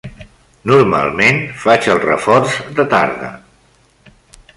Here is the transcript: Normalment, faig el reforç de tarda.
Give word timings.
Normalment, 0.69 1.37
faig 1.65 1.89
el 1.95 2.01
reforç 2.05 2.57
de 2.81 2.87
tarda. 2.95 3.29